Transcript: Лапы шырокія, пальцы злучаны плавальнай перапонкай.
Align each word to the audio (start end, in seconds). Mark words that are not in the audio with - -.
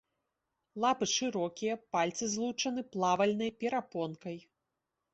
Лапы 0.85 1.07
шырокія, 1.17 1.75
пальцы 1.97 2.23
злучаны 2.33 2.81
плавальнай 2.97 3.57
перапонкай. 3.63 4.37